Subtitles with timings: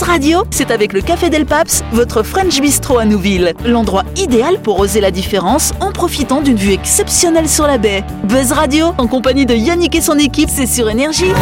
[0.00, 3.52] Buzz Radio, c'est avec le Café Del Paps, votre French Bistro à Nouville.
[3.66, 8.02] L'endroit idéal pour oser la différence en profitant d'une vue exceptionnelle sur la baie.
[8.24, 11.32] Buzz Radio, en compagnie de Yannick et son équipe, c'est sur Énergie.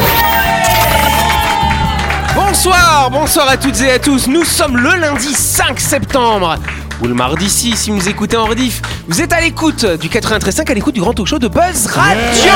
[2.35, 4.27] Bonsoir, bonsoir à toutes et à tous.
[4.27, 6.57] Nous sommes le lundi 5 septembre.
[7.00, 8.82] Ou le mardi 6 si vous nous écoutez en rediff.
[9.07, 12.53] Vous êtes à l'écoute du 93.5, à l'écoute du grand talk show de Buzz Radio.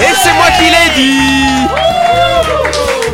[0.00, 1.66] Et c'est moi qui l'ai dit.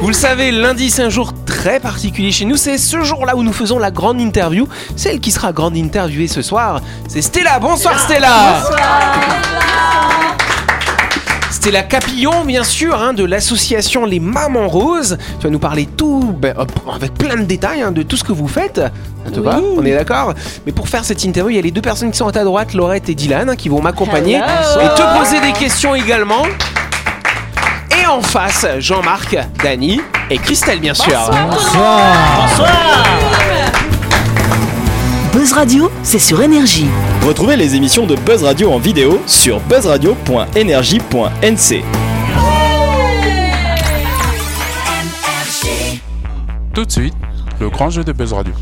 [0.01, 2.57] Vous le savez, lundi c'est un jour très particulier chez nous.
[2.57, 4.67] C'est ce jour-là où nous faisons la grande interview.
[4.97, 7.61] Celle qui sera grande interviewée ce soir, c'est Stella.
[7.61, 8.65] Bonsoir Stella.
[11.53, 15.17] Stella Capillon, bien sûr, hein, de l'association Les Mamans Roses.
[15.39, 18.25] Tu vas nous parler tout, ben, hop, avec plein de détails hein, de tout ce
[18.25, 18.81] que vous faites.
[19.25, 20.35] Ça te va On est d'accord
[20.67, 22.43] Mais pour faire cette interview, il y a les deux personnes qui sont à ta
[22.43, 26.43] droite, Laurette et Dylan, hein, qui vont m'accompagner et te poser des questions également.
[28.03, 31.13] Et en face, Jean-Marc, Dany et Christelle, bien sûr.
[35.33, 36.89] Buzz Radio, c'est sur Énergie.
[37.25, 41.85] Retrouvez les émissions de Buzz Radio en vidéo sur buzzradio.energie.nc.
[46.75, 47.15] Tout de suite,
[47.61, 48.53] le grand jeu de Buzz Radio.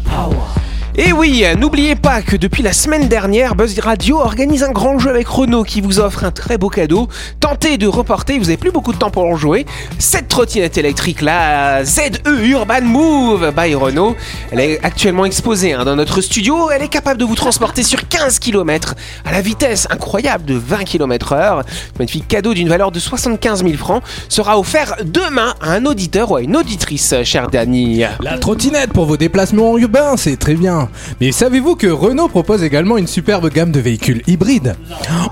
[0.96, 5.10] Et oui, n'oubliez pas que depuis la semaine dernière, Buzz Radio organise un grand jeu
[5.10, 7.08] avec Renault qui vous offre un très beau cadeau.
[7.38, 9.66] Tentez de reporter, vous n'avez plus beaucoup de temps pour en jouer.
[10.00, 14.16] Cette trottinette électrique, la ZE Urban Move by Renault,
[14.50, 16.70] elle est actuellement exposée hein, dans notre studio.
[16.70, 20.84] Elle est capable de vous transporter sur 15 km à la vitesse incroyable de 20
[20.84, 21.62] km heure.
[21.68, 26.32] Ce magnifique cadeau d'une valeur de 75 000 francs sera offert demain à un auditeur
[26.32, 28.02] ou à une auditrice, cher Dany.
[28.20, 30.79] La trottinette pour vos déplacements urbains, c'est très bien.
[31.20, 34.76] Mais savez-vous que Renault propose également une superbe gamme de véhicules hybrides?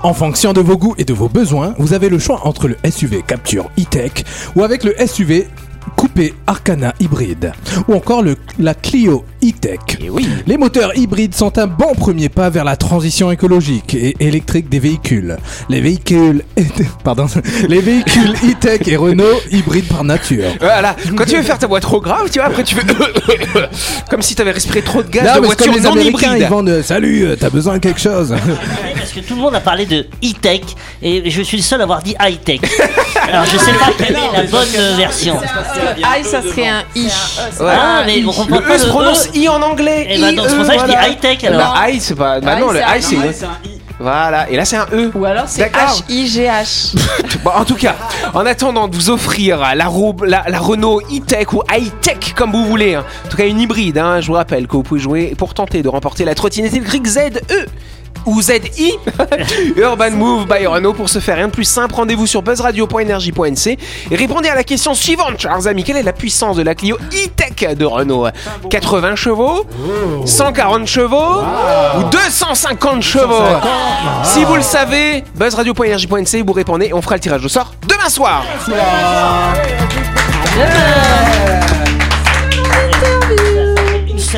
[0.03, 2.77] En fonction de vos goûts et de vos besoins, vous avez le choix entre le
[2.89, 4.23] SUV Capture e-Tech
[4.55, 5.47] ou avec le SUV
[5.99, 7.51] Coupé Arcana hybride
[7.89, 9.79] ou encore le, la Clio e-Tech.
[9.99, 10.25] Et oui.
[10.47, 14.79] Les moteurs hybrides sont un bon premier pas vers la transition écologique et électrique des
[14.79, 15.35] véhicules.
[15.67, 16.43] Les véhicules,
[17.03, 17.25] pardon,
[17.67, 20.45] les véhicules e-Tech et Renault hybrides par nature.
[20.61, 22.85] Voilà, quand tu veux faire ta voix trop grave, tu vois, après tu fais
[24.09, 26.41] comme si t'avais respiré trop de gaz Non, de comme voiture les non Américains, hybride.
[26.43, 28.33] ils vendent euh, Salut, euh, t'as besoin de quelque chose?
[29.09, 30.61] Parce que tout le monde a parlé de e-tech
[31.01, 32.59] et je suis le seul à avoir dit high-tech.
[33.27, 35.35] Alors je sais pas quelle est la bonne euh, version.
[35.97, 37.05] I, ça serait un I.
[37.59, 37.73] Ouais.
[37.75, 39.37] Ah, mais on comprend Le pas E se prononce E.
[39.37, 40.05] I en anglais.
[40.11, 41.73] Eh ben, donc, c'est pour ça que je dis high-tech, alors.
[41.73, 42.39] Bah, I, c'est pas.
[42.39, 43.45] Bah I, non, le c'est I, un c'est.
[43.65, 43.81] I.
[44.01, 45.11] Voilà, et là c'est un E.
[45.15, 45.63] Ou alors c'est.
[45.63, 46.95] H-I-G-H.
[47.43, 47.95] Bon, en tout cas,
[48.33, 52.65] en attendant de vous offrir la, roue- la, la Renault e-tech ou high-tech comme vous
[52.65, 53.05] voulez, hein.
[53.25, 55.81] en tout cas une hybride, hein, je vous rappelle que vous pouvez jouer pour tenter
[55.81, 57.39] de remporter la trottinette électrique ZE
[58.25, 58.93] ou ZI
[59.77, 60.93] Urban Move by Renault.
[60.93, 61.95] Pour se faire rien de plus simple.
[61.95, 63.77] Rendez-vous sur buzzradio.energie.nc
[64.11, 65.83] et répondez à la question suivante, chers amis.
[65.83, 68.27] Quelle est la puissance de la Clio e-tech de Renault?
[68.69, 69.65] 80 chevaux?
[70.25, 71.41] 140 chevaux?
[71.99, 73.43] Ou 250 chevaux?
[74.23, 76.87] Si vous le savez, buzzradio.energie.nc, vous répondez.
[76.87, 78.43] Et on fera le tirage au sort demain soir.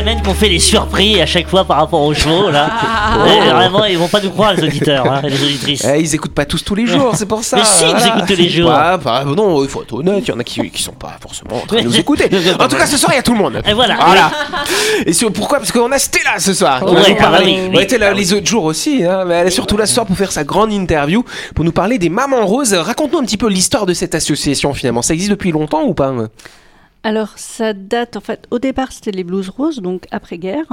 [0.01, 2.69] Semaine qu'on fait les surpris à chaque fois par rapport aux chevaux là.
[3.27, 5.85] Et vraiment, ils vont pas nous croire les auditeurs, hein, les auditrices.
[5.85, 7.57] Eh, ils écoutent pas tous tous les jours, c'est pour ça.
[7.57, 8.69] Mais si, ils écoutent tous les jours.
[8.71, 11.17] Bah, bah, non, il faut être honnête, il y en a qui, qui sont pas
[11.21, 12.29] forcément en train de nous écouter.
[12.59, 13.61] En tout cas, ce soir, il y a tout le monde.
[13.67, 13.95] Et voilà.
[15.05, 15.59] Et sur- pourquoi?
[15.59, 16.83] Parce qu'on a Stella ce soir.
[16.83, 17.37] va Ouais, nous parler.
[17.37, 17.69] ah oui, oui.
[17.75, 20.07] Elle était là les autres jours aussi, hein, mais elle est surtout là ce soir
[20.07, 21.23] pour faire sa grande interview,
[21.53, 22.73] pour nous parler des Mamans Roses.
[22.73, 25.01] Raconte-nous un petit peu l'histoire de cette association finalement.
[25.03, 26.11] Ça existe depuis longtemps ou pas
[27.03, 30.65] Alors, ça date, en fait, au départ, c'était les Blues Roses, donc après-guerre.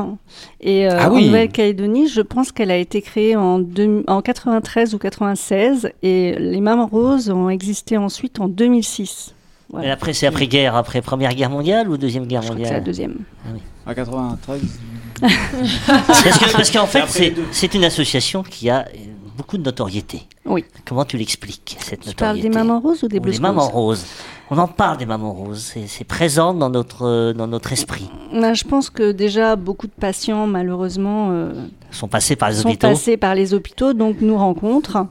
[0.61, 1.22] Et euh, Ah oui.
[1.22, 6.34] en Nouvelle-Calédonie, je pense qu'elle a été créée en, deux- en 93 ou 96, et
[6.38, 9.31] les Mamans Roses ont existé ensuite en 2006.
[9.31, 9.93] Et Voilà.
[9.93, 12.78] après, c'est après-guerre, après Première Guerre mondiale ou Deuxième Guerre Je crois que c'est la
[12.78, 13.17] mondiale deuxième.
[13.87, 14.61] En 93.
[15.21, 18.84] Parce que- parce qu'en fait, c'est- c'est une association qui a euh,
[19.38, 20.22] beaucoup de notoriété.
[20.44, 20.65] Oui.
[20.84, 23.40] Comment tu l'expliques, cette Tu parles notoriété des Mamans Roses ou des Ou Blues Les
[23.40, 24.05] mamans Roses.
[24.50, 25.75] On en parle des mamans roses.
[25.87, 28.11] C'est- présent dans notre, dans notre esprit.
[28.32, 31.52] Ben, Je pense que déjà, beaucoup de patients, malheureusement, euh,
[31.90, 32.88] sont passés par les sont hôpitaux.
[32.88, 35.06] passés par les hôpitaux, donc nous rencontrent.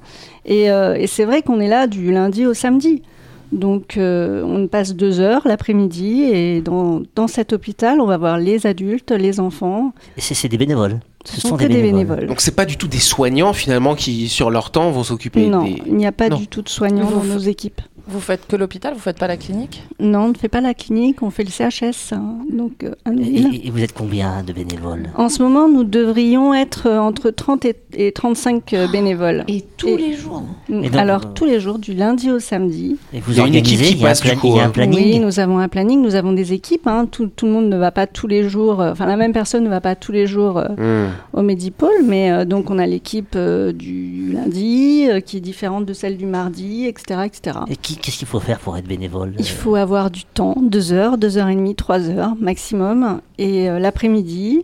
[0.46, 3.04] Et, euh, et c'est vrai qu'on est là du lundi au samedi.
[3.52, 8.38] Donc euh, on passe deux heures l'après-midi et dans, dans cet hôpital, on va voir
[8.38, 9.94] les adultes, les enfants.
[10.18, 11.00] Et c'est c'est des bénévoles.
[11.26, 12.28] Ce, sont, que des bénévoles.
[12.28, 15.64] Donc c'est pas du tout des soignants finalement qui sur leur temps vont s'occuper Non,
[15.64, 15.82] des.
[15.86, 16.38] il n'y a pas Non.
[16.38, 17.82] du tout de soignants Vous dans nos équipes.
[18.10, 20.74] Vous faites que l'hôpital, vous faites pas la clinique Non, on ne fait pas la
[20.74, 24.54] clinique, on fait le CHS, hein, donc euh, à Et, et- vous êtes combien de
[24.54, 25.10] bénévoles?
[25.16, 29.44] En ce moment, nous devrions être euh, entre 30 et, et 35 euh, bénévoles.
[29.48, 32.40] Et tous Et- les jours Et donc, Alors, euh, tous les jours, du lundi au
[32.40, 32.98] samedi.
[33.14, 34.70] Et vous Il y a une équipe qui passe, du coup, un hein.
[34.70, 36.88] planning Oui, nous avons un planning, nous avons des équipes.
[36.88, 37.08] hein.
[37.12, 39.64] Tout, tout le monde ne va pas tous les jours, euh, enfin, la même personne
[39.66, 41.12] ne va pas tous les jours euh, Hmm.
[41.34, 45.86] au Medipôle, mais euh, donc on a l'équipe euh, du lundi euh, qui est différente
[45.86, 47.22] de celle du mardi, etc.
[47.26, 47.58] etc.
[47.70, 50.94] Et qui- qu'est-ce qu'il faut faire pour être bénévole Il faut avoir du temps, deux
[50.94, 53.22] heures, deux heures et demie, trois heures maximum.
[53.38, 54.64] Et euh, l'après-midi,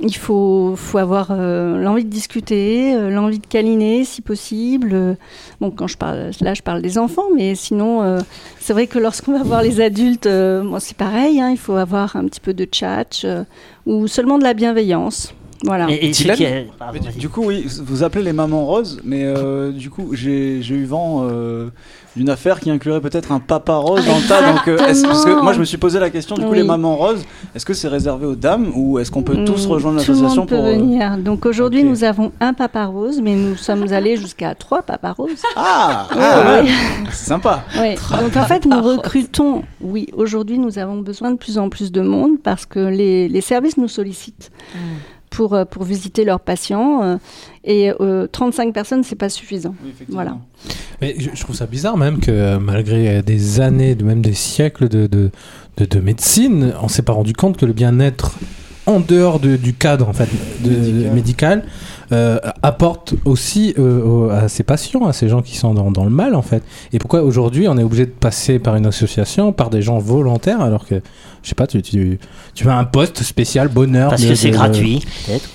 [0.00, 4.90] il faut, faut avoir euh, l'envie de discuter, euh, l'envie de câliner si possible.
[4.92, 5.14] Euh,
[5.60, 8.18] Bon, quand je parle, là je parle des enfants, mais sinon, euh,
[8.60, 11.76] c'est vrai que lorsqu'on va voir les adultes, euh, bon, c'est pareil, hein, il faut
[11.76, 13.44] avoir un petit peu de chat euh,
[13.86, 15.32] ou seulement de la bienveillance.
[15.62, 15.86] Voilà.
[15.88, 19.22] Et, et Dylan qui a- pardon, du, coup, oui, vous appelez les mamans roses, mais
[19.24, 21.70] euh, du coup, j'ai j'ai eu vent euh,
[22.16, 24.52] d'une affaire qui inclurait peut-être un papa rose dans le tas.
[24.52, 26.58] Donc, euh, est-ce- parce que moi, je me suis posé la question, du coup, Oui.
[26.58, 27.24] les mamans roses,
[27.54, 30.16] est-ce que c'est réservé aux dames ou est-ce qu'on peut tous Mm, rejoindre Tout le
[30.18, 30.64] l'association monde peut pour.
[30.64, 31.16] euh, venir.
[31.18, 31.86] Donc aujourd'hui, ok.
[31.88, 35.42] nous avons un papa rose, mais nous sommes allés jusqu'à trois papas roses.
[35.56, 36.70] Ah, Oui, ah, oui.
[37.10, 37.64] C'est sympa.
[37.74, 39.62] Donc en fait, nous recrutons.
[39.80, 43.40] Oui, aujourd'hui, nous avons besoin de plus en plus de monde parce que les, les
[43.40, 44.50] services nous sollicitent
[45.34, 47.02] pour, euh, pour visiter leurs patients.
[47.02, 47.16] euh,
[47.64, 49.74] et euh, 35 personnes, c'est pas suffisant.
[49.84, 49.92] Oui.
[50.08, 50.36] Voilà.
[51.00, 54.34] Mais je, je trouve ça bizarre même que euh, malgré des années, de, même des
[54.34, 55.30] siècles de, de,
[55.78, 58.36] de, de médecine, on s'est pas rendu compte que le bien-être
[58.86, 60.28] en dehors de- du cadre en fait
[60.62, 61.14] de- Médical.
[61.14, 61.62] médical
[62.12, 66.10] euh, apporte aussi euh, à ses patients, à ces gens qui sont dans, dans le
[66.10, 66.62] mal en fait.
[66.92, 70.60] Et pourquoi aujourd'hui on est obligé de passer par une association, par des gens volontaires
[70.60, 70.96] alors que
[71.42, 72.18] je sais pas, tu, tu,
[72.54, 74.10] tu as un poste spécial bonheur.
[74.10, 75.48] Parce de- que c'est gratuit, peut-être.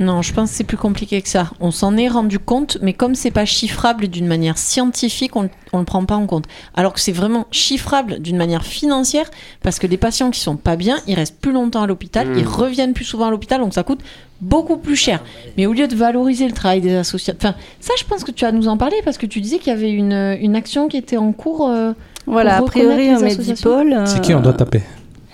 [0.00, 1.50] Non, je pense que c'est plus compliqué que ça.
[1.60, 5.78] On s'en est rendu compte, mais comme c'est pas chiffrable d'une manière scientifique, on, on
[5.78, 6.46] le prend pas en compte.
[6.74, 9.30] Alors que c'est vraiment chiffrable d'une manière financière,
[9.62, 12.46] parce que les patients qui sont pas bien, ils restent plus longtemps à l'hôpital, ils
[12.46, 14.00] reviennent plus souvent à l'hôpital, donc ça coûte
[14.40, 15.20] beaucoup plus cher.
[15.58, 18.46] Mais au lieu de valoriser le travail des associations, enfin, ça, je pense que tu
[18.46, 20.96] vas nous en parler parce que tu disais qu'il y avait une, une action qui
[20.96, 21.68] était en cours.
[21.68, 21.92] euh,
[22.26, 23.84] Voilà, a priori, reconnaître au les associations.
[23.84, 24.06] Medipôle.
[24.06, 24.80] C'est qui on euh, doit taper?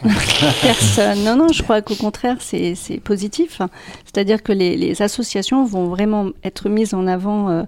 [0.62, 1.25] Personne.
[1.25, 3.60] Non, non, je crois qu'au contraire, c'est positif.
[4.04, 7.62] C'est-à-dire que les, les associations vont vraiment être mises en avant euh,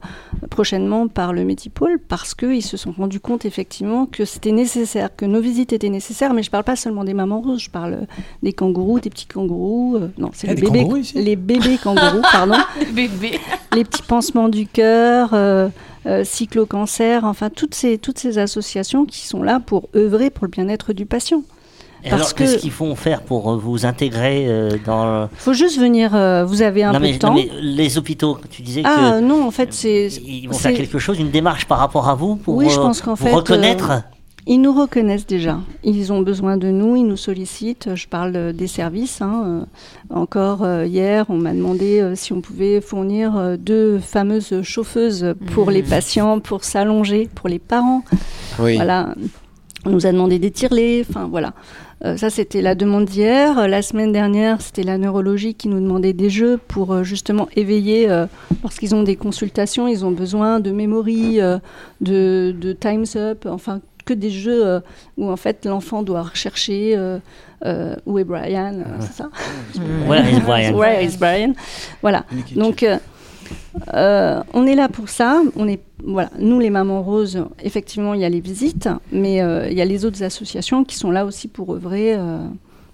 [0.51, 5.25] prochainement par le Médipôle parce qu'ils se sont rendus compte effectivement que c'était nécessaire, que
[5.25, 6.35] nos visites étaient nécessaires.
[6.35, 8.07] Mais je parle pas seulement des mamans roses, je parle
[8.43, 9.97] des kangourous, des petits kangourous.
[9.97, 12.57] euh, non, c'est a les bébés, kangourous les bébés kangourous, pardon.
[12.93, 13.39] Bébé.
[13.75, 15.69] les petits pansements du cœur, euh,
[16.07, 20.51] euh, cyclo-cancer, enfin toutes ces, toutes ces associations qui sont là pour œuvrer pour le
[20.51, 21.43] bien-être du patient.
[22.05, 25.25] Et Parce alors, qu'est-ce que- qu'ils font faire pour euh, vous intégrer euh, dans.
[25.25, 27.29] Il faut juste venir, euh, vous avez un non, peu mais, de temps.
[27.35, 29.21] non, mais les hôpitaux, tu disais ah que.
[29.21, 30.07] non, en fait, c'est...
[30.25, 32.77] Ils vont c'est- faire quelque chose, une démarche par rapport à vous pour Oui, je
[32.77, 33.91] pense qu'en vous fait, reconnaître.
[33.91, 33.99] euh,
[34.47, 35.59] Ils nous reconnaissent déjà.
[35.83, 37.91] Ils ont besoin de nous, ils nous sollicitent.
[37.97, 39.21] Je parle des services.
[39.21, 39.67] hein,
[40.09, 45.35] Encore euh, hier, on m'a demandé euh, si on pouvait fournir euh, deux fameuses chauffeuses
[45.53, 48.05] pour les patients, pour s'allonger, pour les parents.
[48.61, 48.77] Oui.
[48.77, 49.15] Voilà.
[49.85, 51.05] On nous a demandé des tirelets.
[51.09, 51.53] Enfin, voilà.
[52.05, 53.59] Euh, ça, c'était la demande d'hier.
[53.59, 57.49] Euh, La semaine dernière, c'était la neurologie qui nous demandait des jeux pour euh, justement
[57.57, 58.09] éveiller.
[58.09, 58.27] euh,
[58.63, 61.59] lorsqu'ils ont des consultations, ils ont besoin de memory, euh,
[62.01, 64.81] de, de Time's Up, enfin que des jeux euh,
[65.19, 67.19] où en fait l'enfant doit rechercher euh,
[67.67, 69.29] euh, où est Brian, euh, c'est ça
[70.07, 71.53] Where is Brian Where is Brian?
[72.01, 72.25] Voilà.
[72.57, 72.87] Donc,
[73.95, 75.43] euh, on est là pour ça.
[75.57, 79.69] On est, voilà, nous, les Mamans Roses, effectivement, il y a les visites, mais euh,
[79.71, 82.39] il y a les autres associations qui sont là aussi pour œuvrer euh,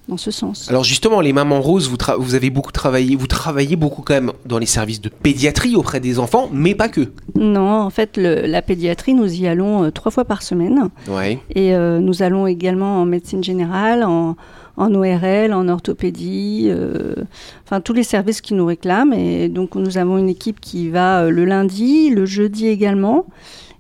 [0.09, 0.69] dans ce sens.
[0.69, 4.59] Alors justement, les mamans roses, vous, avez beaucoup travaillé, vous travaillez beaucoup quand même dans
[4.59, 7.11] les services de pédiatrie auprès des enfants, mais pas que.
[7.35, 10.91] Non, en fait, le- la pédiatrie, nous y allons trois fois par semaine.
[11.09, 11.39] Ouais.
[11.55, 14.37] Et nous allons également en médecine générale, en,
[14.77, 17.15] en ORL, en orthopédie, euh,
[17.65, 19.13] enfin tous les services qui nous réclament.
[19.13, 23.27] Et donc nous avons une équipe qui va euh, le lundi, le jeudi également.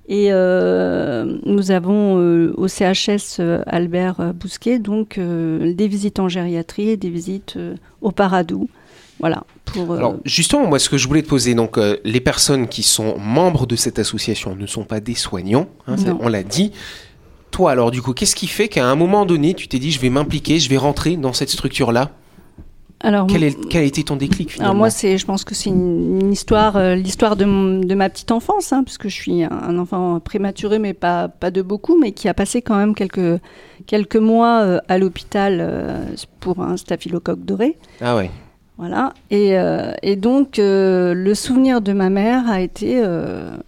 [0.06, 6.96] Et euh, nous avons euh, au CHS Albert Bousquet donc des visites en gériatrie et
[6.96, 7.58] des visites
[8.02, 8.68] au Paradou.
[9.20, 9.44] Voilà.
[9.64, 12.68] Pour, euh, Alors justement, moi, ce que je voulais te poser, donc euh, les personnes
[12.68, 16.42] qui sont membres de cette association ne sont pas des soignants, hein, ça, on l'a
[16.42, 16.72] dit.
[17.54, 20.00] Toi, alors du coup, qu'est-ce qui fait qu'à un moment donné, tu t'es dit, je
[20.00, 22.10] vais m'impliquer, je vais rentrer dans cette structure-là
[22.98, 25.54] alors, quel, est- quel a été ton déclic finalement Alors moi, c'est, je pense que
[25.54, 29.78] c'est une, une histoire, euh, l'histoire de, ma petite enfance, hein, puisque je suis un,
[29.78, 33.40] enfant prématuré, mais pas, pas de beaucoup, mais qui a passé quand même quelques,
[33.86, 36.06] quelques mois euh, à l'hôpital euh,
[36.40, 37.78] pour un staphylocoque doré.
[38.00, 38.32] Ah ouais.
[38.78, 39.12] Voilà.
[39.30, 39.54] Et,
[40.02, 43.00] et donc, le souvenir de ma mère a été,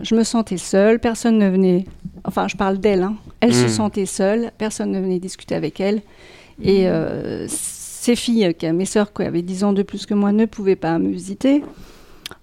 [0.03, 1.85] je me sentais seule, personne ne venait
[2.27, 3.17] enfin, je parle d'elle, hein.
[3.41, 3.69] elle se Mm.
[3.69, 6.03] sentait seule, personne ne venait discuter avec elle.
[6.63, 10.33] Et euh, ses filles, qui, mes sœurs qui avaient 10 ans de plus que moi,
[10.33, 11.63] ne pouvaient pas me visiter.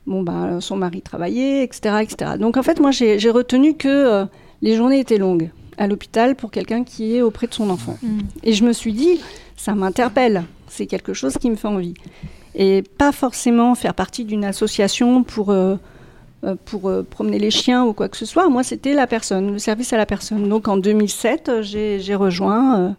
[0.05, 1.95] Bon, ben, son mari travaillait, etc.
[2.01, 2.31] etc.
[2.39, 4.25] Donc, en fait, moi, j'ai retenu que euh,
[4.61, 7.97] les journées étaient longues à l'hôpital pour quelqu'un qui est auprès de son enfant.
[8.43, 9.19] Et je me suis dit,
[9.57, 11.95] ça m'interpelle, c'est quelque chose qui me fait envie.
[12.55, 15.77] Et pas forcément faire partie d'une association pour, euh, euh,
[16.65, 18.49] pour euh, promener les chiens ou quoi que ce soit.
[18.49, 20.49] Moi, c'était la personne, le service à la personne.
[20.49, 22.89] Donc en 2007, euh, j'ai j'ai rejoint euh,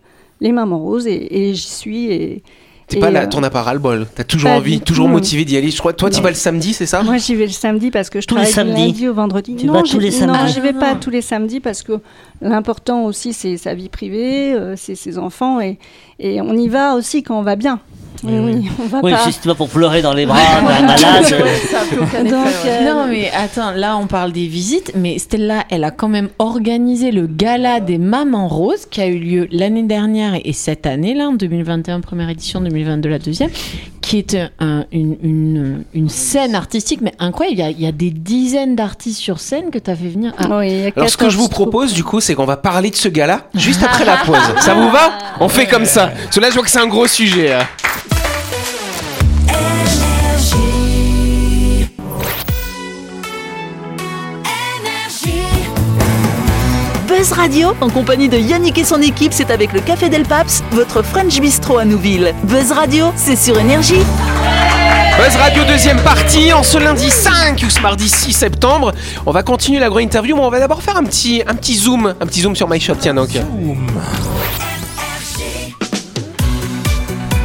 [0.41, 2.13] les Mamans Roses et, et j'y suis.
[2.13, 2.43] Et,
[2.87, 4.07] T'es et, pas là, euh, t'en as pas ras le bol.
[4.15, 5.71] T'as toujours envie, du toujours tout, motivé d'y aller.
[5.71, 7.03] Je crois, toi, tu vas le samedi, c'est ça?
[7.03, 8.87] Moi, j'y vais le samedi parce que je Tous les travaille du samedis.
[8.93, 9.57] lundi au vendredi.
[9.57, 10.53] Tu non, vas tous les Non, samedis.
[10.53, 11.95] j'y vais pas tous les samedis parce que
[12.43, 15.79] l'important aussi, c'est sa vie privée, euh, c'est ses enfants et,
[16.19, 17.81] et on y va aussi quand on va bien.
[18.23, 19.31] Oui, on va Oui, pas.
[19.31, 21.25] si tu vas pour pleurer dans les bras d'un malade.
[21.33, 25.91] euh, Donc, euh, Non, mais attends, là on parle des visites, mais Stella, elle a
[25.91, 30.53] quand même organisé le gala des Mamans Roses qui a eu lieu l'année dernière et
[30.53, 33.51] cette année, là, en 2021, première édition, 2022, la deuxième,
[34.01, 37.57] qui est un- une, une, une scène artistique, mais incroyable.
[37.57, 40.09] Il y a, il y a des dizaines d'artistes sur scène que tu as fait
[40.09, 40.33] venir.
[40.39, 42.35] Ah, oui, il y a Alors, ce que 14 je vous propose, du coup, c'est
[42.35, 44.37] qu'on va parler de ce gars-là juste après la pause.
[44.61, 45.11] Ça vous va?
[45.41, 46.09] On fait comme ça.
[46.25, 47.49] Parce que là, je vois que c'est un gros sujet.
[47.51, 47.67] là.
[57.25, 60.63] Buzz Radio, en compagnie de Yannick et son équipe, c'est avec le Café Del Paps,
[60.73, 62.35] votre French Bistro à Nouville.
[62.43, 64.03] Buzz Radio, c'est sur Énergie.
[65.17, 68.93] Buzz Radio deuxième partie en ce lundi 5 ou ce mardi 6 septembre.
[69.25, 71.77] On va continuer la grande interview, mais on va d'abord faire un petit, un petit
[71.77, 72.97] zoom, un petit zoom sur MyShop.
[73.01, 73.31] Tiens donc.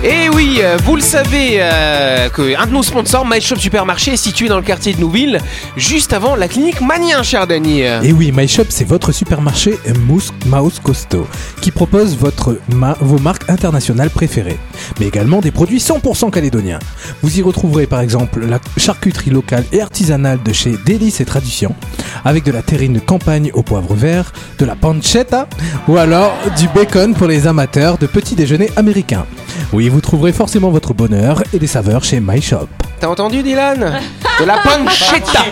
[0.01, 4.17] Et oui, euh, vous le savez, euh, que un de nos sponsors, MyShop Supermarché, est
[4.17, 5.41] situé dans le quartier de Nouville,
[5.75, 7.81] juste avant la clinique Manien, cher Denis.
[7.81, 9.77] Et oui, MyShop, c'est votre supermarché
[10.07, 11.27] Mousse Mouse Costaud
[11.59, 14.57] qui propose vos marques internationales préférées,
[15.01, 16.79] mais également des produits 100% calédoniens.
[17.21, 21.75] Vous y retrouverez par exemple la charcuterie locale et artisanale de chez Délices et Traditions,
[22.23, 25.49] avec de la terrine de campagne au poivre vert, de la pancetta
[25.89, 29.25] ou alors du bacon pour les amateurs de petits déjeuners américains.
[29.73, 32.67] Oui, vous trouverez forcément votre bonheur et des saveurs chez MyShop.
[32.99, 33.99] T'as entendu, Dylan?
[34.39, 35.45] De la pancetta.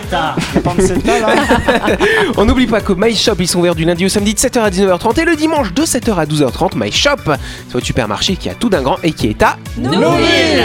[1.06, 1.96] La
[2.36, 4.70] On n'oublie pas que MyShop, ils sont ouverts du lundi au samedi de 7h à
[4.70, 6.72] 19h30 et le dimanche de 7h à 12h30.
[6.76, 10.64] MyShop, c'est votre supermarché qui a tout d'un grand et qui est à Nouville.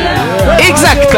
[0.67, 1.17] Exact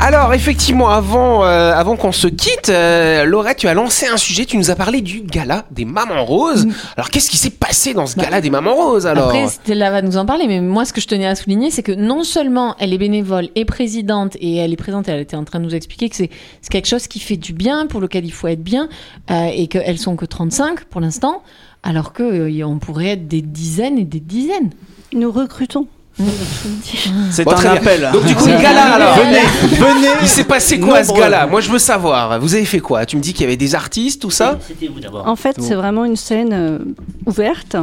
[0.00, 4.44] Alors effectivement, avant, euh, avant qu'on se quitte, euh, Laurette, tu as lancé un sujet,
[4.44, 6.68] tu nous as parlé du gala des mamans roses.
[6.96, 9.26] Alors qu'est-ce qui s'est passé dans ce gala des mamans roses alors?
[9.26, 11.82] Après, Stella va nous en parler, mais moi, ce que je tenais à souligner, c'est
[11.82, 15.44] que non seulement elle est bénévole et présidente, et elle est présente, elle était en
[15.44, 16.30] train de nous expliquer que c'est
[16.62, 18.88] c'est quelque chose qui fait du bien, pour lequel il faut être bien,
[19.30, 21.42] euh, et qu'elles sont que 35 pour l'instant,
[21.82, 24.70] alors qu'on pourrait être des dizaines et des dizaines.
[25.12, 25.88] Nous recrutons.
[27.30, 27.80] C'est Bon, un très bien.
[27.80, 28.10] appel.
[28.12, 29.40] Donc du coup, le gala alors Venez,
[29.76, 30.08] venez.
[30.22, 31.46] Il s'est passé quoi à ce gala?
[31.46, 32.38] Moi je veux savoir.
[32.40, 33.06] Vous avez fait quoi?
[33.06, 34.58] Tu me dis qu'il y avait des artistes, tout ça?
[34.66, 36.78] C'était où d'abord En fait, c'est vraiment une scène euh,
[37.26, 37.76] ouverte.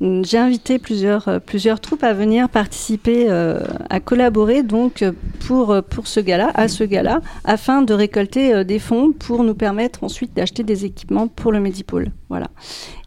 [0.00, 5.12] J'ai invité plusieurs, euh, plusieurs troupes à venir participer, euh, à collaborer donc euh,
[5.46, 9.42] pour, euh, pour ce gala, à ce gala, afin de récolter euh, des fonds pour
[9.42, 12.08] nous permettre ensuite d'acheter des équipements pour le Medipôle.
[12.28, 12.48] Voilà.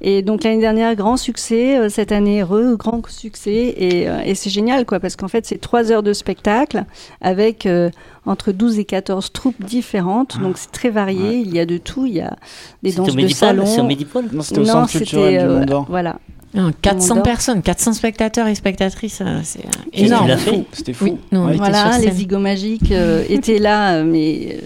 [0.01, 4.33] Et donc l'année dernière, grand succès, euh, cette année, heureux, grand succès, et, euh, et
[4.33, 6.85] c'est génial quoi, parce qu'en fait c'est trois heures de spectacle
[7.21, 7.91] avec euh,
[8.25, 12.05] entre 12 et 14 troupes différentes, donc c'est très varié, il y a de tout,
[12.05, 12.35] il y a
[12.81, 13.65] des C'était au danses de salon.
[13.65, 15.85] C'est au Médipôle Non, c'était au Non, centre culturel c'était, du Mont d'Or.
[15.89, 16.17] Voilà.
[16.57, 17.23] Ah, 400 Monde d'Or.
[17.23, 20.31] personnes, 400 spectateurs et spectatrices, euh, c'est euh, énorme.
[20.73, 21.05] C'était fou.
[21.05, 21.51] Oui, nous, on Ouais.
[21.51, 22.13] était Voilà, les scène.
[22.15, 24.57] zygomatiques euh, étaient là, mais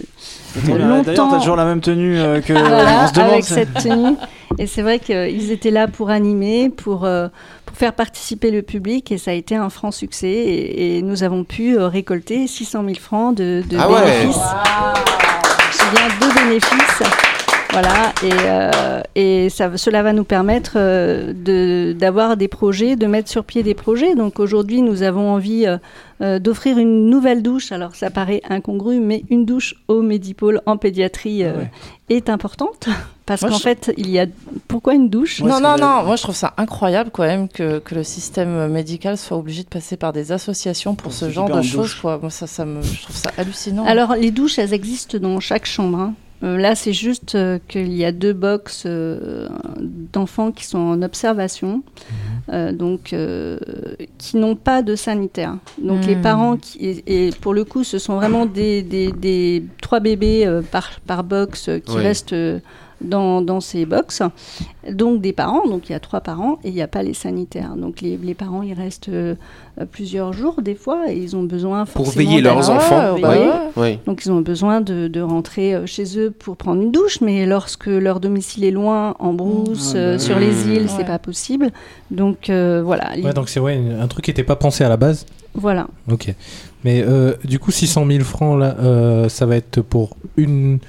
[0.66, 1.02] euh, longtemps.
[1.04, 2.54] D'ailleurs, t'as toujours la même tenue euh, que.
[2.58, 3.32] voilà, on se demande.
[3.32, 4.16] avec cette tenue.
[4.60, 7.28] Et c'est vrai qu'ils étaient là pour animer, pour, euh,
[7.66, 10.28] pour faire participer le public, et ça a été un franc succès.
[10.30, 14.02] Et, et nous avons pu euh, récolter 600 000 francs de, de Ah ouais.
[14.06, 14.42] bénéfices.
[15.72, 17.04] C'est bien deux bénéfices.
[17.74, 23.08] Voilà, et, euh, et ça, cela va nous permettre euh, de- d'avoir des projets, de
[23.08, 24.14] mettre sur pied des projets.
[24.14, 25.66] Donc aujourd'hui, nous avons envie
[26.22, 27.72] euh, d'offrir une nouvelle douche.
[27.72, 31.72] Alors ça paraît incongru, mais une douche au Médipôle en pédiatrie euh, Ouais.
[32.10, 32.90] est importante.
[33.26, 34.28] Parce qu'en je- fait, il y a.
[34.68, 35.42] Pourquoi une douche?
[35.42, 39.18] Non, non, non, moi je trouve ça incroyable quand même que, que le système médical
[39.18, 41.96] soit obligé de passer par des associations pour ce genre en de choses.
[41.96, 42.20] Quoi.
[42.22, 43.86] Moi, ça, ça me, je trouve ça hallucinant.
[43.86, 46.00] Alors, les douches, elles existent dans chaque chambre.
[46.00, 46.14] hein.
[46.44, 49.48] Euh, là, c'est juste euh, qu'il y a deux box euh,
[50.12, 51.84] d'enfants qui sont en observation.
[52.52, 53.58] euh, donc euh,
[54.18, 55.56] qui n'ont pas de sanitaire.
[55.82, 56.22] Donc les Hmm.
[56.22, 60.46] parents, qui, et, et pour le coup, ce sont vraiment des, des, des trois bébés
[60.46, 62.60] euh, par, par box euh, qui restent euh,
[63.04, 64.22] dans, dans ces box.
[64.92, 67.14] Donc des parents, donc il y a trois parents et il n'y a pas les
[67.14, 67.76] sanitaires.
[67.78, 69.36] Donc les, les parents, ils restent euh,
[69.80, 73.14] euh, plusieurs jours des fois et ils ont besoin Pour veiller leurs enfants.
[73.16, 73.28] veiller.
[73.28, 73.52] Ouais.
[73.78, 74.00] Ouais.
[74.06, 77.46] Donc ils ont besoin de, de rentrer euh, chez eux pour prendre une douche, mais
[77.46, 81.06] lorsque leur domicile est loin, en brousse, Ah, bah euh, sur les îles, c'est Ouais.
[81.06, 81.72] pas possible.
[82.12, 83.12] Donc euh, voilà.
[83.24, 85.26] Ouais, donc c'est ouais, un truc qui n'était pas pensé à la base.
[85.56, 85.88] Voilà.
[86.12, 86.34] Ok.
[86.84, 90.80] Mais euh, du coup, 600 000 francs, là, euh, ça va être pour une.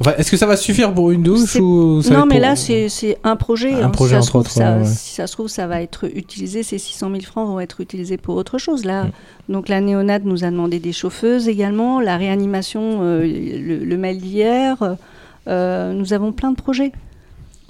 [0.00, 2.54] Enfin, est-ce que ça va suffire pour une douche ou ça Non, mais pour- là,
[2.56, 3.72] c'est un projet.
[3.74, 3.90] Un hein.
[3.90, 6.62] projet, si, ça trouve, autres, ça, ouais, si ça se trouve, ça va être utilisé.
[6.62, 8.84] Ces 600 000 francs vont être utilisés pour autre chose.
[8.84, 9.10] Là, Mm.
[9.48, 14.18] donc la néonate nous a demandé des chauffeuses également, la réanimation, euh, le, le mail
[14.18, 14.76] d'hier.
[15.48, 16.92] euh, nous avons plein de projets.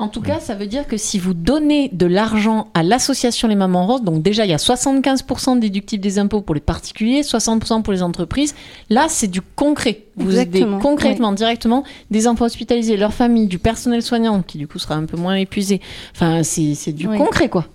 [0.01, 3.57] En tout cas, ça veut dire que si vous donnez de l'argent à l'association Les
[3.57, 7.83] Mamans Roses, donc déjà il y a 75% déductibles des impôts pour les particuliers, 60%
[7.83, 8.55] pour les entreprises,
[8.91, 10.05] là c'est du concret.
[10.17, 14.79] Vous aidez concrètement, directement des enfants hospitalisés, leurs familles, du personnel soignant qui du coup
[14.79, 15.81] sera un peu moins épuisé.
[16.15, 17.19] Enfin, c'est c'est du Oui.
[17.19, 17.67] concret quoi.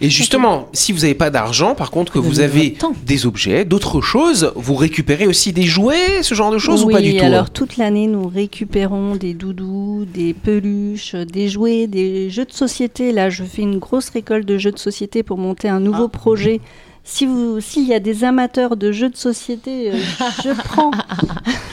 [0.00, 3.64] Et justement, si vous n'avez pas d'argent, par contre, que Vous vous avez des objets,
[3.64, 7.16] d'autres choses, vous récupérez aussi des jouets, ce genre de choses oui, ou pas du
[7.16, 12.44] tout alors hein toute l'année, nous récupérons des doudous, des peluches, des jouets, des jeux
[12.44, 13.12] de société.
[13.12, 16.60] Là, je fais une grosse récolte de jeux de société pour monter un nouveau projet.
[17.02, 19.96] Si vous, s'il y a des amateurs de jeux de société, euh,
[20.44, 20.90] je prends.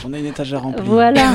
[0.02, 0.82] J'en ai une étagère remplie.
[0.84, 1.22] Voilà.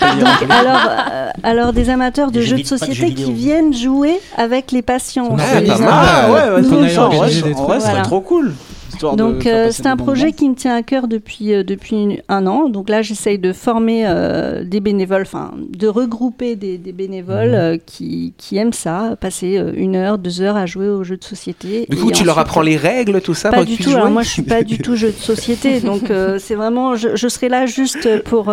[0.00, 0.46] Donc, remplie.
[0.50, 4.82] alors, euh, alors des amateurs de jeux de société jeux qui viennent jouer avec les
[4.82, 5.36] patients.
[5.38, 5.44] Ah.
[5.88, 8.54] Ah ouais, ouais, Nous, ça, serait trop cool.
[8.96, 12.20] Histoire de Donc euh, c'est un projet qui me tient à cœur depuis, euh, depuis
[12.28, 12.68] un an.
[12.68, 17.78] Donc là, j'essaye de former euh, des bénévoles, enfin de regrouper des, des bénévoles Mhm.
[17.86, 21.86] qui, qui aiment ça, passer une heure, deux heures à jouer aux jeux de société.
[21.88, 23.90] Du coup, tu leur apprends les règles, tout ça Pas du tout.
[23.90, 25.80] Alors moi, je suis pas du tout jeu de société.
[25.90, 28.52] Donc c'est vraiment, je, je serai là juste pour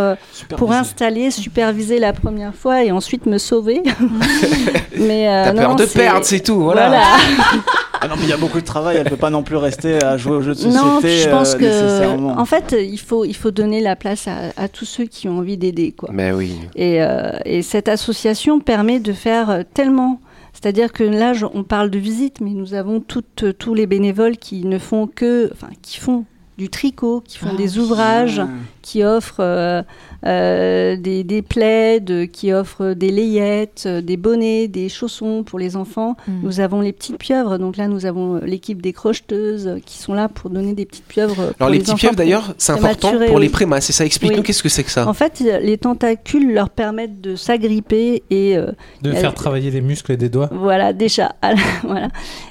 [0.58, 3.82] pour installer, superviser la première fois et ensuite me sauver.
[4.98, 6.60] Mais euh, T'as non, peur de perdre, c'est tout.
[6.62, 6.88] Voilà.
[6.88, 7.04] Voilà.
[8.04, 10.04] Ah non, mais il y a beaucoup de travail, elle peut pas non plus rester
[10.04, 10.78] à jouer aux jeux de société.
[10.78, 14.52] Non, je pense euh, que en fait, il faut il faut donner la place à,
[14.58, 16.10] à tous ceux qui ont envie d'aider quoi.
[16.12, 16.60] Mais oui.
[16.76, 20.20] Et, euh, et cette association permet de faire euh, tellement.
[20.52, 24.38] C'est-à-dire que là, on parle de visite, mais nous avons toutes, euh, tous les bénévoles
[24.38, 26.26] qui ne font que, enfin, qui font
[26.58, 28.42] du tricot, qui font Ah des ouvrages,
[28.84, 29.82] qui offrent euh,
[30.26, 35.76] euh, des, des plaids, qui offrent des layettes, euh, des bonnets, des chaussons pour les
[35.76, 36.16] enfants.
[36.28, 36.32] Mm.
[36.44, 40.14] Nous avons les petites pieuvres, donc là nous avons euh, l'équipe des crocheteuses qui sont
[40.14, 41.40] là pour donner des petites pieuvres.
[41.40, 44.06] euh, pour Alors les petits enfants pieuvres d'ailleurs, c'est important pour les prémas, c'est ça.
[44.06, 44.44] Explique-nous Oui.
[44.44, 45.08] qu'est-ce que c'est que ça?
[45.08, 50.16] En fait, les tentacules leur permettent de s'agripper et euh, De faire travailler les muscles
[50.18, 50.50] des doigts.
[50.52, 51.36] voilà, déjà.
[51.84, 52.08] voilà.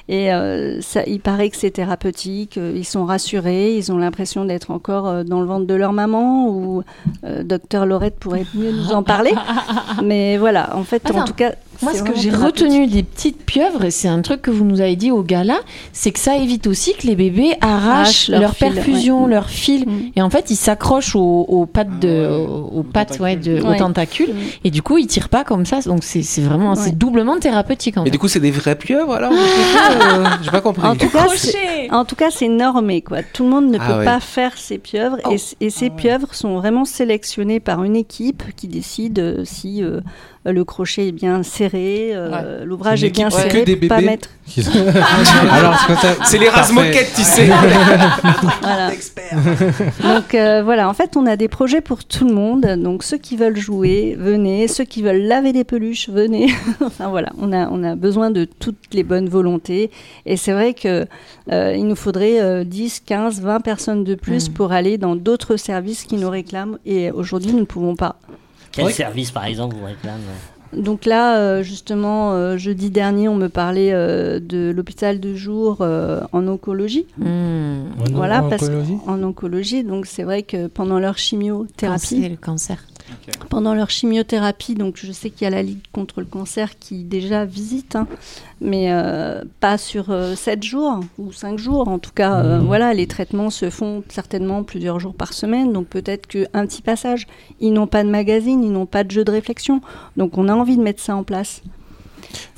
[0.09, 2.57] Et euh, ça, il paraît que c'est thérapeutique.
[2.57, 3.75] Ils sont rassurés.
[3.77, 6.47] Ils ont l'impression d'être encore dans le ventre de leur maman.
[6.49, 6.83] Ou
[7.23, 9.33] euh, docteur Laurette pourrait mieux nous en parler.
[10.03, 11.53] Mais voilà, en fait, en tout cas.
[11.83, 14.81] Moi, ce que j'ai retenu des petites pieuvres, et c'est un truc que vous nous
[14.81, 15.57] avez dit au gala,
[15.91, 19.29] c'est que ça évite aussi que les bébés arrachent Arrachent leur leur, fil, perfusion, ouais.
[19.29, 20.11] leur fil, Mm.
[20.15, 23.35] et en fait, ils s'accrochent aux, aux pattes de, Ah ouais, aux, aux pattes, ouais,
[23.35, 23.69] de, tentacules.
[23.69, 24.37] aux tentacules, Mm.
[24.65, 25.79] et du coup, ils tirent pas comme ça.
[25.81, 26.75] Donc c'est vraiment, Ouais.
[26.77, 28.11] c'est doublement thérapeutique en Mais fait.
[28.11, 29.35] du coup, c'est des vrais pieuvres alors euh,
[30.43, 30.85] J'ai pas compris.
[30.87, 33.01] En tout cas, c'est- En tout cas, c'est normé.
[33.01, 33.23] Quoi.
[33.23, 34.05] Tout le monde ne Ah peut ouais.
[34.05, 35.17] pas faire ces pieuvres.
[35.25, 35.31] Oh.
[35.31, 39.83] Et, c- et ces pieuvres sont vraiment sélectionnées par une équipe qui décide euh, si
[39.83, 40.01] euh,
[40.45, 43.95] le crochet est bien serré, euh, l'ouvrage est, bien équipe que serré des pour pas
[43.97, 44.07] bébés.
[44.07, 44.29] mettre.
[46.25, 46.73] C'est les Parfait.
[46.73, 47.49] moquettes, tu sais.
[48.61, 48.91] Voilà.
[50.03, 52.65] Donc euh, voilà, en fait, on a des projets pour tout le monde.
[52.77, 54.67] Donc ceux qui veulent jouer, venez.
[54.67, 56.53] Ceux qui veulent laver des peluches, venez.
[56.85, 59.91] enfin voilà, on a, on a besoin de toutes les bonnes volontés.
[60.25, 61.05] Et c'est vrai que
[61.51, 64.53] euh, il nous faudrait euh, 10, 15, 20 personnes de plus Mm.
[64.53, 66.77] pour aller dans d'autres services qui nous réclament.
[66.85, 68.15] Et aujourd'hui, nous ne pouvons pas.
[68.73, 70.19] Quel service, par exemple, vous réclame
[70.75, 75.77] Donc là, euh, justement, euh, jeudi dernier, on me parlait euh, de l'hôpital de jour
[75.81, 77.05] euh, en oncologie.
[77.17, 77.23] Mm.
[77.25, 78.97] En- Voilà, en parce oncologie?
[79.07, 82.85] en oncologie, donc c'est vrai que pendant leur chimiothérapie, Cancer, le cancer.
[83.49, 87.03] Pendant leur chimiothérapie, donc je sais qu'il y a la Ligue contre le cancer qui
[87.03, 88.07] déjà visite, hein,
[88.61, 91.87] mais euh, pas sur 7 jours ou 5 jours.
[91.87, 92.65] En tout cas, euh, Mhm.
[92.65, 97.27] voilà, les traitements se font certainement plusieurs jours par semaine, donc peut-être qu'un petit passage.
[97.59, 99.81] Ils n'ont pas de magazine, ils n'ont pas de jeu de réflexion,
[100.17, 101.61] donc on a envie de mettre ça en place.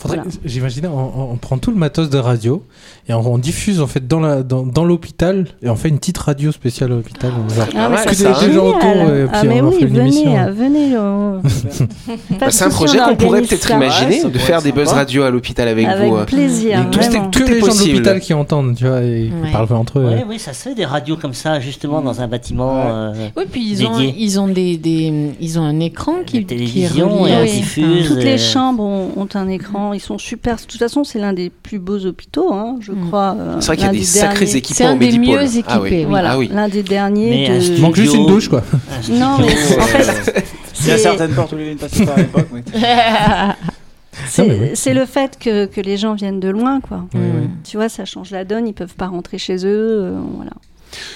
[0.03, 0.23] Voilà.
[0.45, 2.63] J'imaginais, on, prend tout le matos de radio
[3.09, 5.97] et on, on diffuse en fait dans la dans, dans l'hôpital et on fait une
[5.97, 7.31] petite radio spéciale à l'hôpital.
[7.75, 9.87] Ah, mais mal, ça, des, gens autour et puis ah, mais on oui, fait une
[9.95, 10.37] venez, émission.
[10.37, 10.95] euh, venez.
[12.39, 15.23] Bah, c'est un projet on qu'on pourrait peut-être imaginer Ouais, de faire des buzz radio
[15.23, 16.17] à l'hôpital avec, Avec vous.
[16.17, 16.25] euh.
[16.25, 17.29] plaisir, tout est- vraiment.
[17.29, 17.91] tout que est les gens de possible.
[17.93, 19.47] l'hôpital qui entendent, tu vois, et Ouais.
[19.47, 20.05] qui parlent entre eux.
[20.15, 22.83] Oui, oui, ça se fait des radios comme ça, justement, dans un bâtiment.
[22.87, 26.83] euh, Oui, puis ils ont, ils ont des, des- ils ont un écran qui, qui
[26.83, 27.51] et Oui.
[27.51, 28.07] diffuse.
[28.07, 29.54] Toutes les chambres ont un écran,
[29.93, 30.55] ils sont super.
[30.57, 33.07] De toute façon, c'est l'un des plus beaux hôpitaux, hein, je Mm.
[33.07, 33.35] crois.
[33.39, 34.55] euh, C'est vrai qu'il y a des des sacrés derniers.
[34.57, 35.87] équipements C'est un des mieux Ah oui.
[35.89, 36.05] équipés.
[36.05, 36.49] Voilà, Ah oui.
[36.53, 37.29] l'un des derniers.
[37.29, 38.61] Mais un de- studio- Il manque juste une douche, quoi.
[38.63, 39.45] un Non, mais
[39.79, 39.97] en fait,
[40.29, 40.41] euh,
[40.81, 42.47] Il y a c'est- certaines portes où les lignes passaient par l'époque.
[42.51, 42.61] oui.
[44.27, 44.43] c'est
[44.89, 44.93] oui.
[44.93, 47.05] le fait que, que les gens viennent de loin, quoi.
[47.13, 47.49] Oui, oui.
[47.63, 50.51] Tu vois, ça change la donne, ils peuvent pas rentrer chez eux, euh, voilà.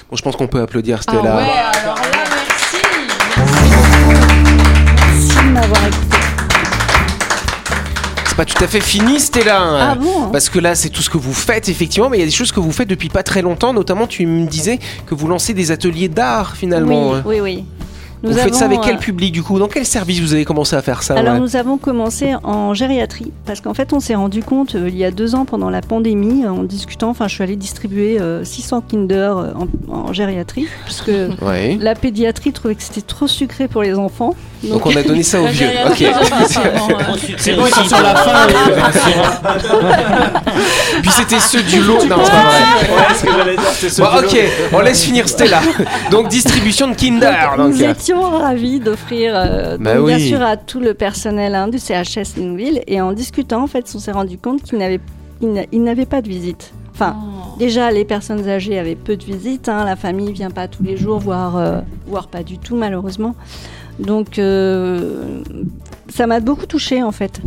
[0.10, 1.38] Bon, je pense qu'on peut applaudir Ah Stella.
[1.38, 1.44] ouais,
[1.84, 2.02] alors là,
[2.34, 2.78] merci.
[5.08, 6.09] Merci de m'avoir écouté.
[8.40, 9.62] Pas tout à fait fini, Stella.
[9.62, 9.78] hein.
[9.92, 12.24] Ah bon Parce que là, c'est tout ce que vous faites, effectivement, mais il y
[12.24, 13.74] a des choses que vous faites depuis pas très longtemps.
[13.74, 17.10] Notamment, tu me disais que vous lancez des ateliers d'art, finalement.
[17.10, 17.24] Oui, hein.
[17.26, 17.66] oui,
[18.22, 19.58] Vous faites ça avec quel euh, public, du coup?
[19.60, 21.16] Dans quel service vous avez commencé à faire ça?
[21.16, 24.90] Alors ouais nous avons commencé en gériatrie parce qu'en fait on s'est rendu compte euh,
[24.90, 27.56] il y a deux ans pendant la pandémie euh, en discutant, enfin je suis allée
[27.56, 31.78] distribuer euh, 600 Kinder en, en gériatrie puisque Ouais.
[31.80, 34.36] la pédiatrie trouvait que c'était trop sucré pour les enfants.
[34.64, 35.68] Donc on a donné ça aux vieux.
[35.88, 36.04] Ok.
[37.38, 38.48] C'est bon, ils sont sur la fin.
[41.02, 42.04] Puis c'était ceux du lot.
[42.06, 42.60] Non, c'est pas vrai.
[42.94, 44.38] Ouais, ce que j'allais dire, c'était ce Bon, ok,
[44.74, 45.62] on laisse finir Stella.
[46.12, 47.52] Donc distribution de Kinder.
[47.58, 50.28] Donc, Donc, nous euh, étions ravis d'offrir, euh, Bah donc, bien oui.
[50.28, 52.82] sûr, à tout le personnel hein, du CHS Nouville.
[52.88, 55.00] Et en discutant, en fait, on s'est rendu compte qu'ils n'avaient
[55.42, 56.74] ils n'a- ils n'avaient pas de visite.
[56.94, 57.16] Enfin,
[57.60, 59.70] déjà, les personnes âgées avaient peu de visites.
[59.70, 63.36] hein, la famille vient pas tous les jours, voire, euh, voire pas du tout, malheureusement.
[64.00, 65.42] Donc, euh,
[66.10, 67.40] ça m'a beaucoup touchée, en fait.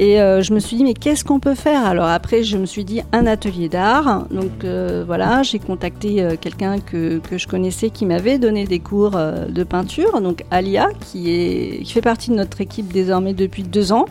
[0.00, 1.84] Et euh, je me suis dit, mais qu'est-ce qu'on peut faire?
[1.84, 4.26] Alors après, je me suis dit, un atelier d'art.
[4.30, 8.78] Donc euh, voilà, j'ai contacté euh, quelqu'un que, que je connaissais qui m'avait donné des
[8.78, 13.64] cours de peinture, donc Alia, qui, est, qui fait partie de notre équipe désormais depuis
[13.64, 14.06] deux ans.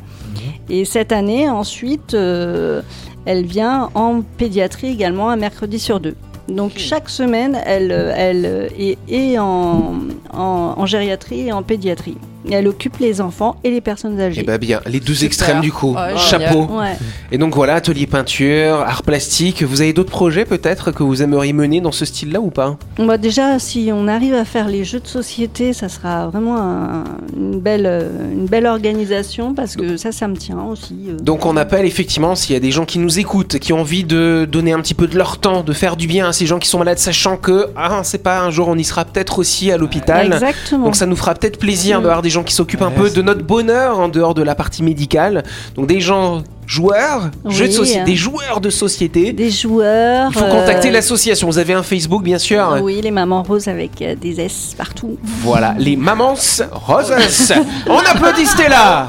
[0.70, 6.16] Et cette année, ensuite, elle vient en pédiatrie également un mercredi sur deux.
[6.50, 9.96] Donc chaque semaine, elle, elle est, est en,
[10.34, 12.18] en, en gériatrie et en pédiatrie.
[12.50, 14.42] Et elle occupe les enfants et les personnes âgées.
[14.42, 15.28] Eh ben bien, les deux Super.
[15.28, 15.94] extrêmes du coup.
[15.96, 16.66] Ouais, Chapeau.
[16.80, 16.96] Ouais.
[17.32, 19.64] Et donc voilà, atelier peinture, art plastique.
[19.64, 22.78] Vous avez d'autres projets peut-être que vous aimeriez mener dans ce style-là ou pas?
[23.00, 27.04] Moi déjà, si on arrive à faire les jeux de société, ça sera vraiment un-
[27.36, 30.96] une, belle, une belle organisation parce que ça, ça me tient aussi.
[31.10, 31.18] euh.
[31.20, 34.04] Donc on appelle effectivement s'il y a des gens qui nous écoutent, qui ont envie
[34.04, 36.60] de donner un petit peu de leur temps, de faire du bien à ces gens
[36.60, 39.72] qui sont malades, sachant que ah c'est pas un jour on y sera peut-être aussi
[39.72, 40.28] à l'hôpital.
[40.34, 40.86] Exactement.
[40.86, 42.04] Donc ça nous fera peut-être plaisir Mm.
[42.04, 44.84] d'avoir des gens qui s'occupent un peu de notre bonheur en dehors de la partie
[44.84, 45.46] médicale.
[45.76, 48.04] Donc des gens joueurs, jeux de société, hein.
[48.04, 49.32] des joueurs de société.
[49.32, 50.30] Des joueurs.
[50.34, 51.48] Il faut euh, contacter l'association.
[51.48, 52.80] Vous avez un Facebook bien sûr.
[52.82, 55.18] Oui, les mamans roses avec euh, des S partout.
[55.24, 56.36] Voilà, les mamans
[56.74, 57.14] roses.
[57.88, 59.08] On applaudit Stella.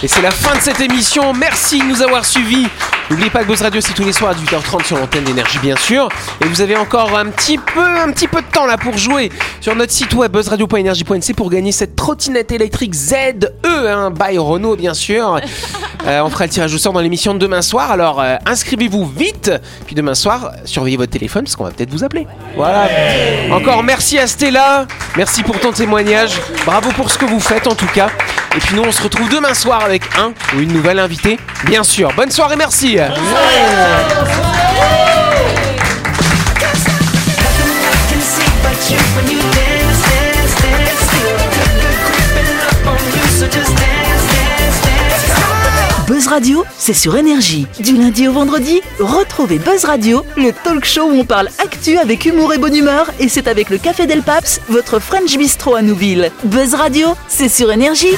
[0.00, 1.32] Et c'est la fin de cette émission.
[1.32, 2.68] Merci de nous avoir suivis.
[3.10, 5.74] N'oubliez pas que Buzz Radio, c'est tous les soirs à 18h30 sur l'antenne d'énergie, bien
[5.74, 6.08] sûr.
[6.40, 9.32] Et vous avez encore un petit peu, un petit peu de temps là pour jouer
[9.60, 13.14] sur notre site web buzzradio.energie.nc pour gagner cette trottinette électrique ZE,
[13.64, 15.40] hein, by Renault, bien sûr.
[16.06, 17.90] Euh, on fera le tirage au sort dans l'émission de demain soir.
[17.90, 19.50] Alors euh, inscrivez-vous vite.
[19.84, 22.26] Puis demain soir, surveillez votre téléphone parce qu'on va peut-être vous appeler.
[22.56, 22.88] Voilà.
[23.50, 24.86] Encore merci à Stella.
[25.16, 26.40] Merci pour ton témoignage.
[26.64, 28.08] Bravo pour ce que vous faites en tout cas.
[28.58, 31.38] Et puis nous, on se retrouve demain soir avec un ou une nouvelle invitée.
[31.66, 32.12] Bien sûr.
[32.16, 32.98] Bonne soirée, merci.
[46.08, 47.68] Buzz Radio, c'est sur énergie.
[47.78, 52.24] Du lundi au vendredi, retrouvez Buzz Radio, le talk show où on parle actu avec
[52.24, 55.82] humour et bonne humeur, et c'est avec le Café Del Paps, votre French Bistro à
[55.82, 56.32] Nouville.
[56.42, 58.16] Buzz Radio, c'est sur énergie.